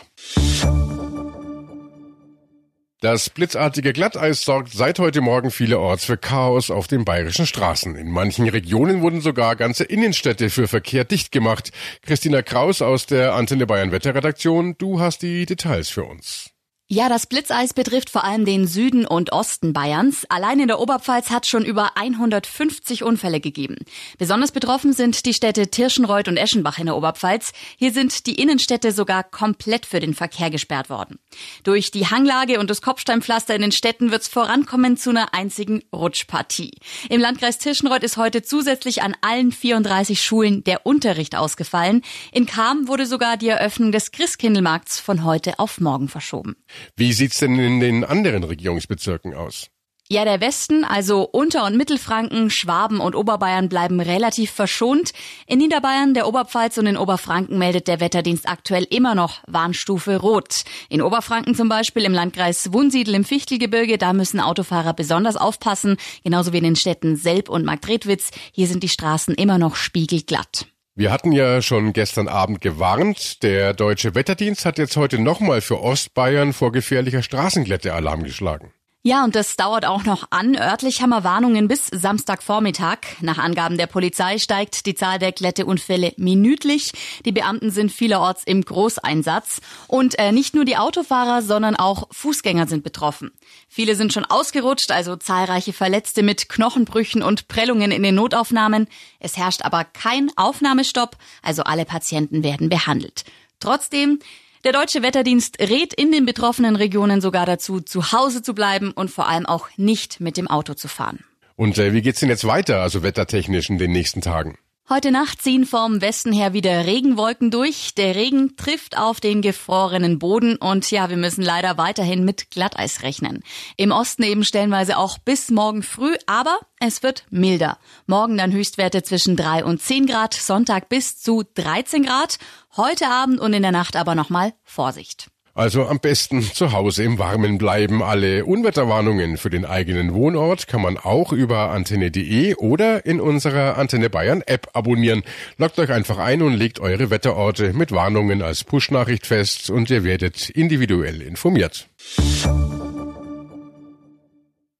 Das 3.00 3.30
blitzartige 3.30 3.94
Glatteis 3.94 4.42
sorgt 4.42 4.72
seit 4.72 4.98
heute 4.98 5.22
Morgen 5.22 5.52
vielerorts 5.52 6.06
für 6.06 6.18
Chaos 6.18 6.72
auf 6.72 6.88
den 6.88 7.06
bayerischen 7.06 7.46
Straßen. 7.46 7.96
In 7.96 8.10
manchen 8.10 8.50
Regionen 8.50 9.02
wurden 9.02 9.22
sogar 9.22 9.56
ganze 9.56 9.84
Innenstädte 9.84 10.50
für 10.50 10.68
Verkehr 10.68 11.04
dicht 11.04 11.32
gemacht. 11.32 11.72
Christina 12.04 12.42
Kraus 12.42 12.82
aus 12.82 13.06
der 13.06 13.36
Antenne 13.36 13.68
Bayern 13.68 13.92
Wetterredaktion, 13.92 14.76
du 14.80 15.00
hast 15.00 15.22
die 15.22 15.46
Details 15.46 15.90
für 15.90 16.06
uns. 16.06 16.57
Ja, 16.90 17.10
das 17.10 17.26
Blitzeis 17.26 17.74
betrifft 17.74 18.10
vor 18.10 18.24
allem 18.24 18.46
den 18.46 18.66
Süden 18.66 19.06
und 19.06 19.34
Osten 19.34 19.74
Bayerns. 19.74 20.26
Allein 20.30 20.62
in 20.62 20.70
der 20.70 20.80
Oberpfalz 20.80 21.32
hat 21.32 21.46
schon 21.46 21.66
über 21.66 21.98
150 21.98 23.04
Unfälle 23.04 23.42
gegeben. 23.42 23.76
Besonders 24.18 24.54
betroffen 24.54 24.94
sind 24.94 25.26
die 25.26 25.34
Städte 25.34 25.68
Tirschenreuth 25.68 26.30
und 26.30 26.38
Eschenbach 26.38 26.80
in 26.80 26.86
der 26.86 26.96
Oberpfalz. 26.96 27.52
Hier 27.76 27.92
sind 27.92 28.26
die 28.26 28.42
Innenstädte 28.42 28.94
sogar 28.94 29.26
komplett 29.26 29.86
für 29.86 30.00
den 30.00 30.14
Verkehr 30.14 30.50
gesperrt 30.50 30.90
worden. 30.90 31.20
Durch 31.66 31.92
die 31.92 32.08
Hanglage 32.08 32.58
und 32.58 32.70
das 32.70 32.82
Kopfsteinpflaster 32.82 33.54
in 33.54 33.64
den 33.64 33.74
Städten 33.74 34.12
wird's 34.12 34.30
vorankommen 34.30 34.96
zu 34.96 35.10
einer 35.10 35.34
einzigen 35.34 35.84
Rutschpartie. 35.94 36.72
Im 37.10 37.20
Landkreis 37.20 37.58
Tirschenreuth 37.58 38.04
ist 38.04 38.16
heute 38.16 38.44
zusätzlich 38.44 39.02
an 39.02 39.14
allen 39.20 39.52
34 39.52 40.24
Schulen 40.24 40.64
der 40.64 40.86
Unterricht 40.86 41.36
ausgefallen. 41.36 42.02
In 42.32 42.46
Kam 42.46 42.88
wurde 42.88 43.06
sogar 43.06 43.36
die 43.36 43.50
Eröffnung 43.50 43.92
des 43.92 44.14
Christkindlmarkts 44.14 45.02
von 45.02 45.26
heute 45.26 45.60
auf 45.60 45.82
morgen 45.82 46.08
verschoben. 46.08 46.56
Wie 46.96 47.14
sieht's 47.14 47.40
denn 47.40 47.58
in 47.60 47.80
den 47.80 48.04
anderen 48.04 48.44
Regierungsbezirken 48.44 49.34
aus? 49.34 49.70
Ja, 50.10 50.24
der 50.24 50.40
Westen, 50.40 50.86
also 50.86 51.24
Unter- 51.24 51.66
und 51.66 51.76
Mittelfranken, 51.76 52.50
Schwaben 52.50 53.02
und 53.02 53.14
Oberbayern 53.14 53.68
bleiben 53.68 54.00
relativ 54.00 54.52
verschont. 54.52 55.12
In 55.48 55.58
Niederbayern, 55.58 56.14
der 56.14 56.30
Oberpfalz 56.30 56.78
und 56.78 56.86
in 56.86 56.96
Oberfranken 56.96 57.58
meldet 57.58 57.90
der 57.90 58.00
Wetterdienst 58.00 58.48
aktuell 58.48 58.88
immer 58.90 59.16
noch 59.16 59.44
Warnstufe 59.48 60.16
Rot. 60.16 60.64
In 60.88 61.02
Oberfranken 61.02 61.56
zum 61.56 61.68
Beispiel 61.68 62.06
im 62.06 62.14
Landkreis 62.14 62.72
Wunsiedel 62.72 63.16
im 63.16 63.26
Fichtelgebirge, 63.26 63.98
da 63.98 64.14
müssen 64.14 64.40
Autofahrer 64.40 64.94
besonders 64.94 65.36
aufpassen, 65.36 65.98
genauso 66.24 66.54
wie 66.54 66.60
in 66.60 66.64
den 66.64 66.78
Städten 66.78 67.18
Selb 67.18 67.50
und 67.50 67.66
Marktredwitz. 67.66 68.32
Hier 68.54 68.68
sind 68.68 68.84
die 68.84 68.90
Straßen 68.90 69.36
immer 69.36 69.58
noch 69.58 69.76
spiegelglatt. 69.76 70.68
Wir 70.98 71.12
hatten 71.12 71.32
ja 71.32 71.62
schon 71.62 71.94
gestern 71.94 72.28
Abend 72.28 72.60
gewarnt. 72.60 73.44
Der 73.44 73.76
deutsche 73.76 74.16
Wetterdienst 74.16 74.66
hat 74.66 74.80
jetzt 74.80 74.98
heute 74.98 75.22
nochmal 75.22 75.62
für 75.62 75.80
Ostbayern 75.80 76.54
vor 76.54 76.72
gefährlicher 76.72 77.22
Straßenglätte 77.22 77.94
Alarm 77.94 78.24
geschlagen. 78.24 78.74
Ja, 79.08 79.24
und 79.24 79.38
das 79.38 79.56
dauert 79.56 79.86
auch 79.86 80.04
noch 80.04 80.32
an. 80.32 80.58
Örtlich 80.58 81.02
haben 81.02 81.12
wir 81.12 81.24
Warnungen 81.24 81.70
bis 81.70 81.88
Samstagvormittag. 81.88 82.98
Nach 83.22 83.38
Angaben 83.38 83.78
der 83.78 83.88
Polizei 83.88 84.38
steigt 84.38 84.86
die 84.86 84.96
Zahl 84.96 85.18
der 85.18 85.32
Glätteunfälle 85.32 86.12
minütlich. 86.18 86.92
Die 87.24 87.32
Beamten 87.32 87.72
sind 87.72 87.90
vielerorts 87.90 88.44
im 88.44 88.66
Großeinsatz. 88.66 89.62
Und 89.88 90.20
äh, 90.20 90.34
nicht 90.34 90.56
nur 90.56 90.66
die 90.66 90.76
Autofahrer, 90.76 91.42
sondern 91.42 91.78
auch 91.78 92.10
Fußgänger 92.12 92.68
sind 92.68 92.84
betroffen. 92.84 93.32
Viele 93.70 93.96
sind 93.96 94.12
schon 94.12 94.26
ausgerutscht, 94.26 94.92
also 94.92 95.16
zahlreiche 95.16 95.72
Verletzte 95.72 96.22
mit 96.22 96.50
Knochenbrüchen 96.50 97.24
und 97.24 97.48
Prellungen 97.48 97.92
in 97.92 98.04
den 98.04 98.16
Notaufnahmen. 98.16 98.90
Es 99.22 99.38
herrscht 99.38 99.62
aber 99.62 99.86
kein 99.86 100.32
Aufnahmestopp, 100.36 101.16
also 101.42 101.64
alle 101.64 101.86
Patienten 101.86 102.44
werden 102.44 102.68
behandelt. 102.68 103.24
Trotzdem, 103.62 104.20
der 104.68 104.74
deutsche 104.74 105.02
Wetterdienst 105.02 105.62
rät 105.62 105.94
in 105.94 106.12
den 106.12 106.26
betroffenen 106.26 106.76
Regionen 106.76 107.22
sogar 107.22 107.46
dazu, 107.46 107.80
zu 107.80 108.12
Hause 108.12 108.42
zu 108.42 108.54
bleiben 108.54 108.92
und 108.92 109.10
vor 109.10 109.26
allem 109.30 109.46
auch 109.46 109.70
nicht 109.78 110.20
mit 110.20 110.36
dem 110.36 110.50
Auto 110.50 110.74
zu 110.74 110.90
fahren. 110.90 111.24
Und 111.56 111.78
äh, 111.78 111.94
wie 111.94 112.02
geht's 112.02 112.20
denn 112.20 112.28
jetzt 112.28 112.46
weiter, 112.46 112.82
also 112.82 113.02
wettertechnisch 113.02 113.70
in 113.70 113.78
den 113.78 113.94
nächsten 113.94 114.20
Tagen? 114.20 114.58
Heute 114.90 115.12
Nacht 115.12 115.42
ziehen 115.42 115.66
vom 115.66 116.00
Westen 116.00 116.32
her 116.32 116.54
wieder 116.54 116.86
Regenwolken 116.86 117.52
durch. 117.52 117.94
Der 117.96 118.16
Regen 118.16 118.56
trifft 118.56 118.98
auf 118.98 119.20
den 119.20 119.42
gefrorenen 119.42 120.18
Boden 120.18 120.56
und 120.56 120.90
ja, 120.92 121.10
wir 121.10 121.18
müssen 121.18 121.42
leider 121.42 121.78
weiterhin 121.78 122.24
mit 122.24 122.52
Glatteis 122.52 123.04
rechnen. 123.04 123.44
Im 123.76 123.92
Osten 123.92 124.24
eben 124.24 124.46
stellenweise 124.46 124.98
auch 124.98 125.18
bis 125.18 125.52
morgen 125.52 125.84
früh, 125.84 126.16
aber 126.26 126.58
es 126.80 127.04
wird 127.04 127.26
milder. 127.30 127.80
Morgen 128.06 128.38
dann 128.38 128.54
Höchstwerte 128.54 129.04
zwischen 129.04 129.36
3 129.36 129.66
und 129.66 129.82
10 129.82 130.06
Grad, 130.06 130.34
Sonntag 130.34 130.88
bis 130.88 131.20
zu 131.20 131.44
13 131.56 132.04
Grad. 132.04 132.38
Heute 132.78 133.10
Abend 133.10 133.42
und 133.42 133.52
in 133.52 133.64
der 133.64 133.74
Nacht 133.74 133.98
aber 133.98 134.16
nochmal 134.16 134.54
Vorsicht. 134.64 135.28
Also 135.58 135.88
am 135.88 136.00
besten 136.00 136.44
zu 136.44 136.72
Hause 136.72 137.04
im 137.04 137.18
Warmen 137.18 137.58
bleiben. 137.58 138.04
Alle 138.04 138.46
Unwetterwarnungen 138.46 139.38
für 139.38 139.50
den 139.50 139.66
eigenen 139.66 140.14
Wohnort 140.14 140.68
kann 140.68 140.84
man 140.84 141.00
auch 141.00 141.34
über 141.34 141.72
antenne.de 141.72 142.54
oder 142.58 143.08
in 143.08 143.20
unserer 143.20 143.76
Antenne 143.76 144.12
Bayern 144.12 144.44
App 144.46 144.70
abonnieren. 144.74 145.24
Loggt 145.58 145.80
euch 145.80 145.90
einfach 145.90 146.20
ein 146.20 146.44
und 146.44 146.54
legt 146.54 146.80
eure 146.80 147.10
Wetterorte 147.10 147.74
mit 147.74 147.92
Warnungen 147.92 148.44
als 148.44 148.64
Push-Nachricht 148.64 149.26
fest 149.26 149.72
und 149.72 149.90
ihr 149.90 150.04
werdet 150.04 150.52
individuell 150.52 151.24
informiert. 151.24 151.90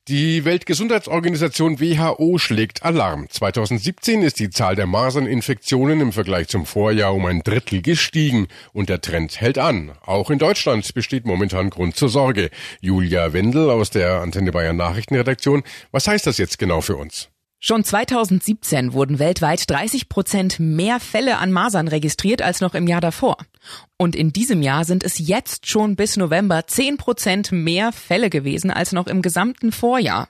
Die 0.08 0.46
Weltgesundheitsorganisation 0.46 1.82
WHO 1.82 2.38
schlägt 2.38 2.84
Alarm. 2.84 3.28
2017 3.30 4.22
ist 4.22 4.40
die 4.40 4.50
Zahl 4.50 4.78
der 4.78 4.88
Maserninfektionen 4.88 6.00
im 6.00 6.14
Vergleich 6.14 6.48
zum 6.48 6.66
Vorjahr 6.66 7.14
um 7.14 7.26
ein 7.26 7.42
Drittel 7.44 7.82
gestiegen 7.82 8.48
und 8.72 8.88
der 8.88 9.02
Trend 9.02 9.42
hält 9.42 9.58
an. 9.58 9.92
Auch 10.06 10.30
in 10.30 10.40
Deutschland 10.40 10.94
besteht 10.94 11.26
momentan 11.26 11.70
Grund 11.70 11.98
zur 11.98 12.08
Sorge. 12.08 12.52
Julia 12.80 13.34
Wendel 13.34 13.70
aus 13.70 13.90
der 13.90 14.22
Antenne 14.22 14.54
Bayern 14.54 14.78
Nachrichtenredaktion. 14.78 15.64
Was 15.92 16.08
heißt 16.08 16.26
das 16.26 16.38
jetzt 16.38 16.58
genau 16.58 16.80
für 16.80 16.96
uns? 16.96 17.28
Schon 17.60 17.84
2017 17.84 18.94
wurden 18.94 19.18
weltweit 19.18 19.68
30 19.68 20.10
Prozent 20.10 20.60
mehr 20.60 21.00
Fälle 21.00 21.40
an 21.40 21.52
Masern 21.52 21.88
registriert 21.88 22.44
als 22.44 22.62
noch 22.62 22.76
im 22.76 22.86
Jahr 22.86 23.02
davor. 23.02 23.38
Und 23.98 24.16
in 24.16 24.32
diesem 24.32 24.62
Jahr 24.62 24.86
sind 24.86 25.04
es 25.04 25.18
jetzt 25.18 25.68
schon 25.68 25.96
bis 25.96 26.18
November 26.18 26.68
10 26.68 26.98
Prozent 26.98 27.52
mehr 27.52 27.92
Fälle 27.92 28.30
gewesen 28.30 28.70
als 28.70 28.92
noch 28.92 29.08
im 29.08 29.24
gesamten 29.24 29.72
Vorjahr. 29.72 30.28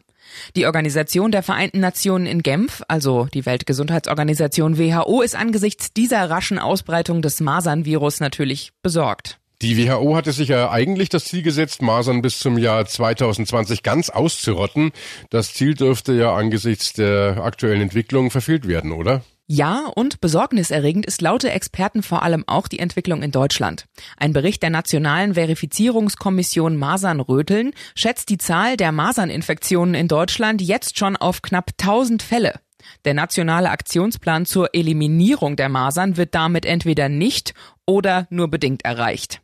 Die 0.55 0.65
Organisation 0.65 1.31
der 1.31 1.43
Vereinten 1.43 1.81
Nationen 1.81 2.27
in 2.27 2.43
Genf, 2.43 2.81
also 2.88 3.27
die 3.34 3.46
Weltgesundheitsorganisation 3.46 4.77
WHO, 4.77 5.22
ist 5.22 5.36
angesichts 5.36 5.91
dieser 5.91 6.29
raschen 6.29 6.60
Ausbreitung 6.60 7.22
des 7.22 7.41
Masernvirus 7.41 8.22
natürlich 8.22 8.72
besorgt. 8.81 9.39
Die 9.64 9.88
WHO 9.88 10.16
hatte 10.16 10.34
sich 10.34 10.50
ja 10.50 10.70
eigentlich 10.70 11.10
das 11.10 11.26
Ziel 11.26 11.42
gesetzt, 11.42 11.82
Masern 11.82 12.22
bis 12.22 12.38
zum 12.38 12.60
Jahr 12.60 12.86
2020 12.86 13.82
ganz 13.82 14.12
auszurotten. 14.12 14.92
Das 15.32 15.54
Ziel 15.54 15.74
dürfte 15.74 16.14
ja 16.14 16.36
angesichts 16.36 16.94
der 16.94 17.38
aktuellen 17.44 17.82
Entwicklung 17.82 18.30
verfehlt 18.30 18.68
werden, 18.68 18.92
oder? 18.92 19.24
Ja, 19.48 19.86
und 19.96 20.22
besorgniserregend 20.22 21.08
ist 21.08 21.22
laute 21.22 21.50
Experten 21.50 22.04
vor 22.04 22.22
allem 22.22 22.44
auch 22.48 22.68
die 22.68 22.80
Entwicklung 22.80 23.24
in 23.24 23.32
Deutschland. 23.32 23.86
Ein 24.18 24.34
Bericht 24.34 24.62
der 24.62 24.70
Nationalen 24.70 25.34
Verifizierungskommission 25.34 26.78
Masernröteln 26.78 27.72
schätzt 27.96 28.30
die 28.30 28.38
Zahl 28.38 28.78
der 28.78 28.92
Maserninfektionen 28.92 29.96
in 29.96 30.08
Deutschland 30.08 30.62
jetzt 30.62 31.00
schon 31.00 31.16
auf 31.16 31.42
knapp 31.42 31.72
1000 31.82 32.22
Fälle. 32.22 32.60
Der 33.06 33.14
nationale 33.14 33.72
Aktionsplan 33.72 34.46
zur 34.46 34.76
Eliminierung 34.76 35.56
der 35.56 35.70
Masern 35.70 36.18
wird 36.18 36.36
damit 36.36 36.66
entweder 36.66 37.10
nicht 37.10 37.54
oder 37.86 38.28
nur 38.30 38.50
bedingt 38.50 38.86
erreicht. 38.86 39.42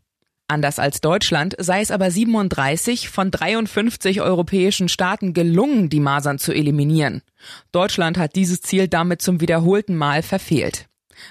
Anders 0.53 0.77
als 0.77 1.01
Deutschland 1.01 1.55
sei 1.57 1.81
es 1.81 1.89
aber 1.89 2.11
37 2.11 3.09
von 3.09 3.31
53 3.31 4.21
europäischen 4.21 4.87
Staaten 4.87 5.33
gelungen, 5.33 5.89
die 5.89 5.99
Masern 5.99 6.37
zu 6.37 6.53
eliminieren. 6.53 7.23
Deutschland 7.71 8.19
hat 8.19 8.35
dieses 8.35 8.61
Ziel 8.61 8.87
damit 8.87 9.23
zum 9.23 9.41
wiederholten 9.41 9.95
Mal 9.95 10.21
verfehlt. 10.21 10.85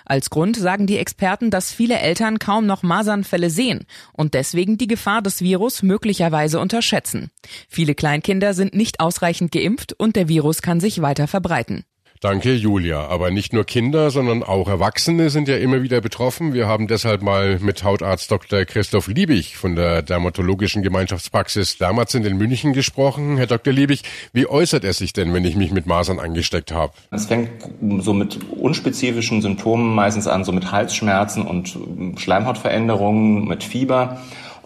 Als 0.05 0.29
Grund 0.29 0.57
sagen 0.57 0.88
die 0.88 0.99
Experten, 0.99 1.52
dass 1.52 1.73
viele 1.73 2.00
Eltern 2.00 2.41
kaum 2.41 2.67
noch 2.67 2.83
Masernfälle 2.83 3.49
sehen 3.49 3.87
und 4.12 4.35
deswegen 4.35 4.76
die 4.76 4.88
Gefahr 4.88 5.23
des 5.23 5.41
Virus 5.41 5.85
möglicherweise 5.85 6.59
unterschätzen. 6.59 7.31
Viele 7.69 7.95
Kleinkinder 7.95 8.55
sind 8.55 8.75
nicht 8.75 8.99
ausreichend 8.99 9.52
geimpft 9.52 9.93
und 9.93 10.17
der 10.17 10.26
Virus 10.26 10.62
kann 10.62 10.81
sich 10.81 11.00
weiter 11.00 11.29
verbreiten. 11.29 11.85
Danke, 12.23 12.55
Julia. 12.55 13.09
Aber 13.09 13.33
nicht 13.33 13.52
nur 13.52 13.64
Kinder, 13.64 14.12
sondern 14.12 14.45
auch 14.45 14.69
Erwachsene 14.69 15.29
sind 15.29 15.49
ja 15.49 15.57
immer 15.57 15.83
wieder 15.83 16.00
betroffen. 16.00 16.55
Wir 16.55 16.69
haben 16.69 16.87
deshalb 16.87 17.21
mal 17.21 17.59
mit 17.59 17.83
Hautarzt 17.83 18.31
Dr. 18.31 18.64
Christoph 18.64 19.09
Liebig 19.09 19.57
von 19.57 19.75
der 19.75 20.02
Dermatologischen 20.02 20.85
Gemeinschaftspraxis 20.85 21.79
Dermatzin 21.79 22.25
in 22.25 22.38
München 22.38 22.75
gesprochen. 22.75 23.38
Herr 23.38 23.49
Dr. 23.49 23.73
Liebig, 23.73 24.05
wie 24.33 24.47
äußert 24.47 24.85
es 24.85 24.99
sich 24.99 25.12
denn, 25.12 25.35
wenn 25.35 25.45
ich 25.45 25.57
mich 25.57 25.73
mit 25.73 25.87
Masern 25.87 26.21
angesteckt 26.21 26.71
habe? 26.71 26.93
Es 27.11 27.26
fängt 27.26 27.50
so 27.99 28.12
mit 28.12 28.38
unspezifischen 28.52 29.43
Symptomen 29.43 29.93
meistens 29.93 30.29
an, 30.29 30.45
so 30.45 30.52
mit 30.52 30.71
Halsschmerzen 30.71 31.43
und 31.43 31.76
Schleimhautveränderungen, 32.21 33.49
mit 33.49 33.64
Fieber 33.64 34.23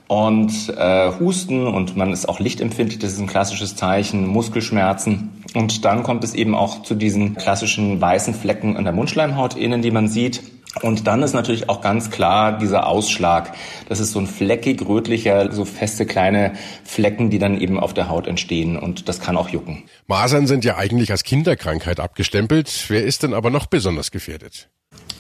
und 0.09 0.75
äh, 0.77 1.11
Husten 1.19 1.67
und 1.67 1.97
man 1.97 2.13
ist 2.13 2.29
auch 2.29 2.39
lichtempfindlich, 2.39 2.99
das 2.99 3.13
ist 3.13 3.21
ein 3.21 3.27
klassisches 3.27 3.77
Zeichen, 3.77 4.27
Muskelschmerzen. 4.27 5.36
Und 5.57 5.87
dann 5.87 6.03
kommt 6.03 6.23
es 6.23 6.35
eben 6.35 6.55
auch 6.55 6.83
zu 6.83 6.95
diesen 6.95 7.35
klassischen 7.35 7.99
weißen 7.99 8.35
Flecken 8.35 8.77
an 8.77 8.85
der 8.85 8.93
Mundschleimhaut 8.93 9.57
innen, 9.57 9.81
die 9.81 9.91
man 9.91 10.07
sieht. 10.07 10.43
Und 10.83 11.07
dann 11.07 11.23
ist 11.23 11.33
natürlich 11.33 11.71
auch 11.71 11.81
ganz 11.81 12.11
klar 12.11 12.59
dieser 12.59 12.87
Ausschlag. 12.87 13.55
Das 13.89 13.99
ist 13.99 14.13
so 14.13 14.19
ein 14.19 14.27
fleckig 14.27 14.87
rötlicher, 14.87 15.51
so 15.51 15.65
feste 15.65 16.05
kleine 16.05 16.53
Flecken, 16.85 17.31
die 17.31 17.39
dann 17.39 17.59
eben 17.59 17.81
auf 17.81 17.95
der 17.95 18.11
Haut 18.11 18.27
entstehen. 18.27 18.79
Und 18.79 19.09
das 19.09 19.19
kann 19.19 19.39
auch 19.39 19.49
jucken. 19.49 19.85
Masern 20.07 20.47
sind 20.47 20.63
ja 20.67 20.77
eigentlich 20.77 21.11
als 21.11 21.25
Kinderkrankheit 21.25 22.01
abgestempelt. 22.01 22.85
Wer 22.89 23.05
ist 23.05 23.23
denn 23.23 23.33
aber 23.33 23.49
noch 23.49 23.65
besonders 23.65 24.11
gefährdet? 24.11 24.69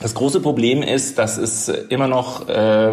Das 0.00 0.14
große 0.14 0.40
Problem 0.40 0.82
ist, 0.82 1.18
dass 1.18 1.38
es 1.38 1.68
immer 1.68 2.06
noch 2.06 2.48
äh, 2.48 2.90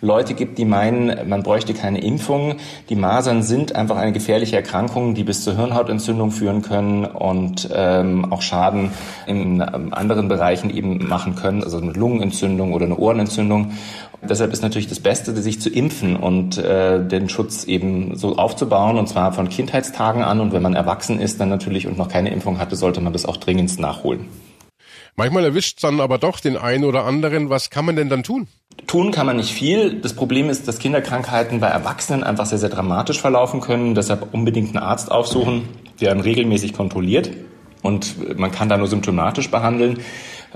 Leute 0.00 0.34
gibt, 0.34 0.58
die 0.58 0.64
meinen, 0.64 1.28
man 1.28 1.42
bräuchte 1.42 1.74
keine 1.74 2.00
Impfung. 2.00 2.56
Die 2.88 2.94
Masern 2.94 3.42
sind 3.42 3.74
einfach 3.74 3.96
eine 3.96 4.12
gefährliche 4.12 4.56
Erkrankung, 4.56 5.14
die 5.14 5.24
bis 5.24 5.42
zur 5.42 5.56
Hirnhautentzündung 5.56 6.30
führen 6.30 6.62
können 6.62 7.04
und 7.04 7.68
ähm, 7.74 8.32
auch 8.32 8.42
Schaden 8.42 8.92
in 9.26 9.60
anderen 9.60 10.28
Bereichen 10.28 10.70
eben 10.70 11.08
machen 11.08 11.34
können, 11.34 11.64
also 11.64 11.78
eine 11.78 11.92
Lungenentzündung 11.92 12.74
oder 12.74 12.86
eine 12.86 12.96
Ohrenentzündung. 12.96 13.72
Deshalb 14.22 14.52
ist 14.52 14.62
natürlich 14.62 14.88
das 14.88 15.00
Beste, 15.00 15.34
sich 15.40 15.60
zu 15.60 15.68
impfen 15.68 16.16
und 16.16 16.58
äh, 16.58 17.04
den 17.04 17.28
Schutz 17.28 17.64
eben 17.64 18.16
so 18.16 18.36
aufzubauen, 18.36 18.98
und 18.98 19.08
zwar 19.08 19.32
von 19.32 19.48
Kindheitstagen 19.48 20.22
an. 20.22 20.40
Und 20.40 20.52
wenn 20.52 20.62
man 20.62 20.74
erwachsen 20.74 21.20
ist, 21.20 21.40
dann 21.40 21.48
natürlich 21.48 21.86
und 21.86 21.98
noch 21.98 22.08
keine 22.08 22.30
Impfung 22.30 22.58
hatte, 22.58 22.76
sollte 22.76 23.00
man 23.00 23.12
das 23.12 23.26
auch 23.26 23.36
dringendst 23.36 23.78
nachholen. 23.78 24.26
Manchmal 25.18 25.44
erwischt 25.46 25.82
dann 25.82 26.00
aber 26.00 26.18
doch 26.18 26.38
den 26.38 26.56
einen 26.56 26.84
oder 26.84 27.04
anderen. 27.04 27.50
Was 27.50 27.70
kann 27.70 27.84
man 27.84 27.96
denn 27.96 28.08
dann 28.08 28.22
tun? 28.22 28.46
Tun 28.86 29.10
kann 29.10 29.26
man 29.26 29.36
nicht 29.36 29.52
viel. 29.52 29.94
Das 30.00 30.14
Problem 30.14 30.48
ist, 30.48 30.68
dass 30.68 30.78
Kinderkrankheiten 30.78 31.58
bei 31.58 31.66
Erwachsenen 31.66 32.22
einfach 32.22 32.46
sehr, 32.46 32.58
sehr 32.58 32.68
dramatisch 32.68 33.20
verlaufen 33.20 33.60
können. 33.60 33.96
Deshalb 33.96 34.32
unbedingt 34.32 34.68
einen 34.68 34.84
Arzt 34.84 35.10
aufsuchen, 35.10 35.68
der 36.00 36.14
ihn 36.14 36.20
regelmäßig 36.20 36.72
kontrolliert. 36.72 37.30
Und 37.82 38.38
man 38.38 38.52
kann 38.52 38.68
da 38.68 38.76
nur 38.76 38.86
symptomatisch 38.86 39.50
behandeln, 39.50 39.98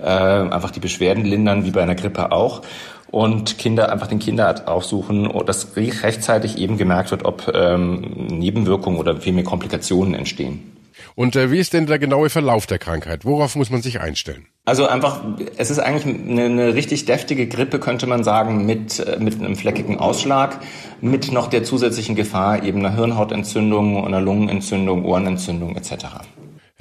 äh, 0.01 0.07
einfach 0.07 0.71
die 0.71 0.79
Beschwerden 0.79 1.25
lindern, 1.25 1.65
wie 1.65 1.73
bei 1.73 1.83
einer 1.83 1.97
Grippe 1.97 2.31
auch. 2.31 2.63
Und 3.11 3.59
Kinder 3.59 3.91
einfach 3.91 4.07
den 4.07 4.21
Kinderarzt 4.21 4.69
aufsuchen, 4.69 5.29
dass 5.45 5.77
rechtzeitig 5.77 6.57
eben 6.59 6.79
gemerkt 6.79 7.11
wird, 7.11 7.25
ob 7.25 7.53
ähm, 7.53 8.29
Nebenwirkungen 8.29 9.01
oder 9.01 9.17
vielmehr 9.17 9.43
Komplikationen 9.43 10.15
entstehen. 10.15 10.73
Und 11.17 11.35
äh, 11.35 11.51
wie 11.51 11.59
ist 11.59 11.73
denn 11.73 11.87
der 11.87 11.99
genaue 11.99 12.31
Verlauf 12.31 12.67
der 12.67 12.79
Krankheit? 12.79 13.25
Worauf 13.25 13.57
muss 13.57 13.69
man 13.69 13.83
sich 13.83 14.01
einstellen? 14.01 14.47
Also 14.65 14.87
einfach, 14.87 15.21
es 15.57 15.71
ist 15.71 15.81
eigentlich 15.81 16.15
eine, 16.15 16.45
eine 16.45 16.75
richtig 16.75 17.05
deftige 17.05 17.49
Grippe, 17.49 17.81
könnte 17.81 18.07
man 18.07 18.23
sagen, 18.23 18.65
mit, 18.65 19.01
äh, 19.01 19.19
mit 19.19 19.35
einem 19.35 19.57
fleckigen 19.57 19.99
Ausschlag, 19.99 20.61
mit 21.01 21.33
noch 21.33 21.49
der 21.49 21.65
zusätzlichen 21.65 22.15
Gefahr 22.15 22.63
eben 22.63 22.79
einer 22.79 22.95
Hirnhautentzündung, 22.95 24.07
einer 24.07 24.21
Lungenentzündung, 24.21 25.05
Ohrenentzündung 25.05 25.75
etc. 25.75 26.07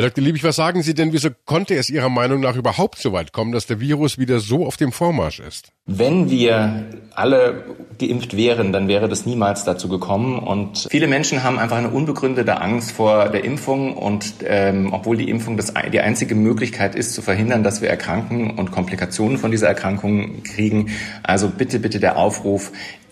Herr 0.01 0.09
Dr. 0.09 0.23
Liebig, 0.23 0.43
was 0.43 0.55
sagen 0.55 0.81
Sie 0.81 0.95
denn, 0.95 1.13
wieso 1.13 1.29
konnte 1.45 1.75
es 1.75 1.91
Ihrer 1.91 2.09
Meinung 2.09 2.39
nach 2.39 2.55
überhaupt 2.55 2.97
so 2.97 3.13
weit 3.13 3.33
kommen, 3.33 3.51
dass 3.51 3.67
der 3.67 3.79
Virus 3.79 4.17
wieder 4.17 4.39
so 4.39 4.65
auf 4.65 4.75
dem 4.75 4.91
Vormarsch 4.91 5.39
ist? 5.39 5.73
Wenn 5.85 6.31
wir 6.31 6.85
alle 7.13 7.65
geimpft 7.99 8.35
wären, 8.35 8.73
dann 8.73 8.87
wäre 8.87 9.07
das 9.07 9.27
niemals 9.27 9.63
dazu 9.63 9.89
gekommen. 9.89 10.39
Und 10.39 10.87
viele 10.89 11.05
Menschen 11.05 11.43
haben 11.43 11.59
einfach 11.59 11.77
eine 11.77 11.91
unbegründete 11.91 12.59
Angst 12.59 12.93
vor 12.93 13.29
der 13.29 13.43
Impfung. 13.43 13.95
Und 13.95 14.33
ähm, 14.43 14.91
obwohl 14.91 15.17
die 15.17 15.29
Impfung 15.29 15.55
das, 15.55 15.71
die 15.93 15.99
einzige 15.99 16.33
Möglichkeit 16.33 16.95
ist, 16.95 17.13
zu 17.13 17.21
verhindern, 17.21 17.61
dass 17.61 17.83
wir 17.83 17.89
erkranken 17.89 18.57
und 18.57 18.71
Komplikationen 18.71 19.37
von 19.37 19.51
dieser 19.51 19.67
Erkrankung 19.67 20.41
kriegen, 20.41 20.89
also 21.21 21.47
bitte, 21.47 21.77
bitte 21.77 21.99
der 21.99 22.17
Aufruf, 22.17 22.71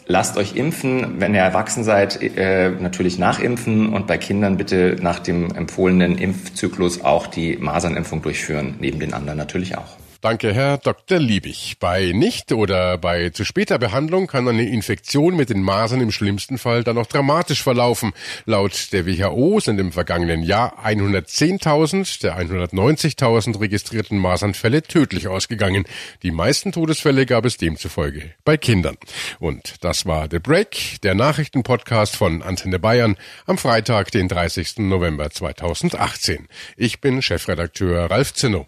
lasst 0.09 0.37
euch 0.37 0.55
impfen. 0.55 1.19
Wenn 1.21 1.33
ihr 1.33 1.41
erwachsen 1.41 1.85
seid, 1.85 2.21
äh, 2.21 2.71
natürlich 2.71 3.17
nachimpfen 3.17 3.93
und 3.93 4.07
bei 4.07 4.17
Kindern 4.17 4.57
bitte 4.57 4.97
nach 5.01 5.19
dem 5.19 5.55
empfohlenen 5.55 6.17
Impfzyklus 6.17 7.01
auch 7.01 7.27
die 7.27 7.55
Masernimpfung 7.57 8.21
durchführen, 8.21 8.75
neben 8.81 8.99
den 8.99 9.13
anderen 9.13 9.37
natürlich 9.37 9.77
auch. 9.77 9.98
Danke, 10.21 10.53
Herr 10.53 10.77
Dr. 10.77 11.17
Liebig. 11.17 11.77
Bei 11.79 12.11
nicht 12.13 12.51
oder 12.51 12.97
bei 12.97 13.29
zu 13.29 13.45
später 13.45 13.79
Behandlung 13.79 14.27
kann 14.27 14.49
eine 14.49 14.67
Infektion 14.67 15.37
mit 15.37 15.49
den 15.49 15.61
Masern 15.61 16.01
im 16.01 16.11
schlimmsten 16.11 16.57
Fall 16.57 16.83
dann 16.83 16.95
noch 16.95 17.05
dramatisch 17.05 17.63
verlaufen. 17.63 18.11
Laut 18.45 18.91
der 18.91 19.07
WHO 19.07 19.61
sind 19.61 19.79
im 19.79 19.93
vergangenen 19.93 20.43
Jahr 20.43 20.85
110.000 20.85 22.21
der 22.21 22.37
190.000 22.37 23.61
registrierten 23.61 24.17
Masernfälle 24.17 24.83
tödlich 24.83 25.29
ausgegangen. 25.29 25.85
Die 26.21 26.31
meisten 26.31 26.73
Todesfälle 26.73 27.25
gab 27.25 27.45
es 27.45 27.55
demzufolge 27.55 28.33
bei 28.43 28.57
Kindern. 28.57 28.97
Und 29.39 29.75
das 29.85 30.05
war 30.05 30.27
The 30.29 30.39
Break, 30.39 30.99
der 31.01 31.15
Nachrichtenpodcast 31.15 32.17
von 32.17 32.41
Antenne 32.41 32.79
Bayern 32.79 33.15
am 33.45 33.57
Freitag, 33.57 34.11
den 34.11 34.27
30. 34.27 34.79
November 34.79 35.29
2018. 35.29 36.49
Ich 36.75 36.99
bin 36.99 37.21
Chefredakteur 37.21 38.11
Ralf 38.11 38.33
Zinno. 38.33 38.67